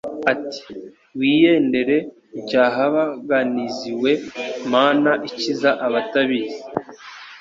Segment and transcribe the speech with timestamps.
[0.31, 0.71] Ati»
[1.19, 1.95] Wiyendere
[2.35, 4.11] NcyahabaganiziWe
[4.73, 6.57] mana ikiza abatabazi.»